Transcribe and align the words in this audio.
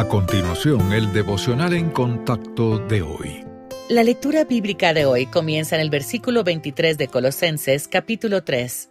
A 0.00 0.08
continuación, 0.08 0.94
el 0.94 1.12
devocional 1.12 1.74
en 1.74 1.90
contacto 1.90 2.78
de 2.78 3.02
hoy. 3.02 3.44
La 3.90 4.02
lectura 4.02 4.44
bíblica 4.44 4.94
de 4.94 5.04
hoy 5.04 5.26
comienza 5.26 5.76
en 5.76 5.82
el 5.82 5.90
versículo 5.90 6.42
23 6.42 6.96
de 6.96 7.08
Colosenses 7.08 7.86
capítulo 7.86 8.42
3. 8.42 8.88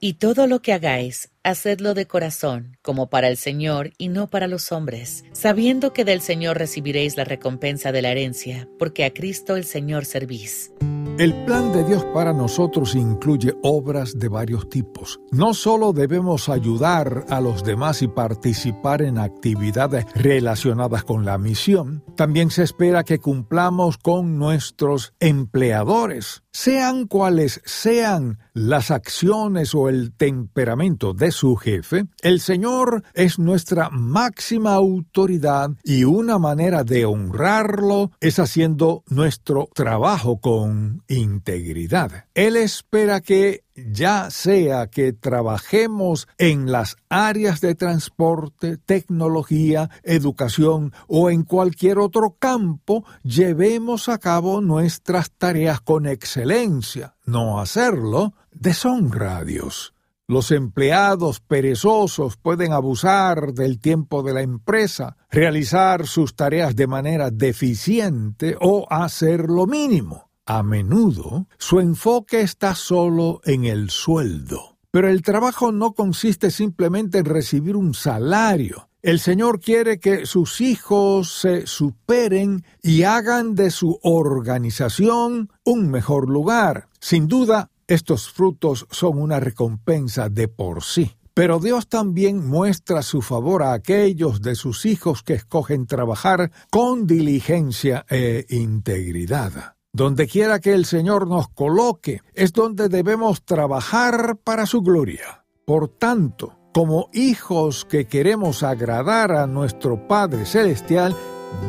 Y 0.00 0.14
todo 0.14 0.46
lo 0.46 0.62
que 0.62 0.72
hagáis, 0.72 1.30
hacedlo 1.42 1.92
de 1.92 2.06
corazón, 2.06 2.78
como 2.80 3.10
para 3.10 3.28
el 3.28 3.36
Señor 3.36 3.92
y 3.98 4.08
no 4.08 4.30
para 4.30 4.46
los 4.46 4.72
hombres, 4.72 5.24
sabiendo 5.32 5.92
que 5.92 6.06
del 6.06 6.22
Señor 6.22 6.56
recibiréis 6.56 7.18
la 7.18 7.24
recompensa 7.24 7.92
de 7.92 8.00
la 8.00 8.10
herencia, 8.10 8.66
porque 8.78 9.04
a 9.04 9.12
Cristo 9.12 9.56
el 9.56 9.66
Señor 9.66 10.06
servís. 10.06 10.72
El 11.20 11.34
plan 11.44 11.70
de 11.74 11.84
Dios 11.84 12.02
para 12.14 12.32
nosotros 12.32 12.94
incluye 12.94 13.54
obras 13.62 14.18
de 14.18 14.30
varios 14.30 14.70
tipos. 14.70 15.20
No 15.30 15.52
solo 15.52 15.92
debemos 15.92 16.48
ayudar 16.48 17.26
a 17.28 17.42
los 17.42 17.62
demás 17.62 18.00
y 18.00 18.08
participar 18.08 19.02
en 19.02 19.18
actividades 19.18 20.06
relacionadas 20.14 21.04
con 21.04 21.26
la 21.26 21.36
misión, 21.36 22.02
también 22.16 22.48
se 22.48 22.62
espera 22.62 23.04
que 23.04 23.18
cumplamos 23.18 23.98
con 23.98 24.38
nuestros 24.38 25.12
empleadores, 25.20 26.42
sean 26.52 27.06
cuales 27.06 27.60
sean 27.66 28.38
las 28.52 28.90
acciones 28.90 29.74
o 29.74 29.88
el 29.88 30.12
temperamento 30.12 31.12
de 31.12 31.32
su 31.32 31.56
jefe, 31.56 32.06
el 32.22 32.40
Señor 32.40 33.02
es 33.14 33.38
nuestra 33.38 33.90
máxima 33.90 34.74
autoridad 34.74 35.70
y 35.84 36.04
una 36.04 36.38
manera 36.38 36.84
de 36.84 37.04
honrarlo 37.04 38.10
es 38.20 38.38
haciendo 38.38 39.04
nuestro 39.08 39.68
trabajo 39.74 40.40
con 40.40 41.02
integridad. 41.08 42.26
Él 42.34 42.56
espera 42.56 43.20
que 43.20 43.64
ya 43.74 44.30
sea 44.30 44.88
que 44.88 45.12
trabajemos 45.12 46.28
en 46.38 46.70
las 46.70 46.96
áreas 47.08 47.60
de 47.60 47.74
transporte, 47.74 48.76
tecnología, 48.76 49.90
educación 50.02 50.92
o 51.06 51.30
en 51.30 51.44
cualquier 51.44 51.98
otro 51.98 52.36
campo, 52.38 53.04
llevemos 53.22 54.08
a 54.08 54.18
cabo 54.18 54.60
nuestras 54.60 55.30
tareas 55.30 55.80
con 55.80 56.06
excelencia. 56.06 57.14
No 57.30 57.60
hacerlo 57.60 58.34
deshonra 58.50 59.36
a 59.36 59.44
Dios. 59.44 59.94
Los 60.26 60.50
empleados 60.50 61.38
perezosos 61.38 62.36
pueden 62.36 62.72
abusar 62.72 63.52
del 63.52 63.78
tiempo 63.78 64.24
de 64.24 64.34
la 64.34 64.42
empresa, 64.42 65.16
realizar 65.30 66.08
sus 66.08 66.34
tareas 66.34 66.74
de 66.74 66.88
manera 66.88 67.30
deficiente 67.30 68.56
o 68.60 68.84
hacer 68.90 69.48
lo 69.48 69.68
mínimo. 69.68 70.28
A 70.44 70.64
menudo, 70.64 71.46
su 71.56 71.78
enfoque 71.78 72.40
está 72.40 72.74
solo 72.74 73.40
en 73.44 73.64
el 73.64 73.90
sueldo. 73.90 74.78
Pero 74.90 75.08
el 75.08 75.22
trabajo 75.22 75.70
no 75.70 75.92
consiste 75.92 76.50
simplemente 76.50 77.18
en 77.18 77.26
recibir 77.26 77.76
un 77.76 77.94
salario. 77.94 78.89
El 79.02 79.18
Señor 79.18 79.60
quiere 79.60 79.98
que 79.98 80.26
sus 80.26 80.60
hijos 80.60 81.40
se 81.40 81.66
superen 81.66 82.64
y 82.82 83.04
hagan 83.04 83.54
de 83.54 83.70
su 83.70 83.98
organización 84.02 85.50
un 85.64 85.90
mejor 85.90 86.28
lugar. 86.28 86.88
Sin 87.00 87.26
duda, 87.26 87.70
estos 87.86 88.30
frutos 88.30 88.86
son 88.90 89.18
una 89.18 89.40
recompensa 89.40 90.28
de 90.28 90.48
por 90.48 90.82
sí. 90.82 91.16
Pero 91.32 91.60
Dios 91.60 91.88
también 91.88 92.46
muestra 92.46 93.00
su 93.02 93.22
favor 93.22 93.62
a 93.62 93.72
aquellos 93.72 94.42
de 94.42 94.54
sus 94.54 94.84
hijos 94.84 95.22
que 95.22 95.32
escogen 95.32 95.86
trabajar 95.86 96.50
con 96.70 97.06
diligencia 97.06 98.04
e 98.10 98.44
integridad. 98.50 99.76
Donde 99.94 100.26
quiera 100.26 100.60
que 100.60 100.74
el 100.74 100.84
Señor 100.84 101.26
nos 101.26 101.48
coloque, 101.48 102.20
es 102.34 102.52
donde 102.52 102.90
debemos 102.90 103.46
trabajar 103.46 104.36
para 104.44 104.66
su 104.66 104.82
gloria. 104.82 105.46
Por 105.64 105.88
tanto, 105.88 106.59
como 106.72 107.08
hijos 107.12 107.84
que 107.84 108.06
queremos 108.06 108.62
agradar 108.62 109.32
a 109.32 109.46
nuestro 109.46 110.06
Padre 110.06 110.46
Celestial, 110.46 111.16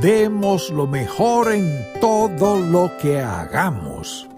demos 0.00 0.70
lo 0.70 0.86
mejor 0.86 1.52
en 1.52 1.86
todo 2.00 2.58
lo 2.58 2.96
que 2.98 3.20
hagamos. 3.20 4.29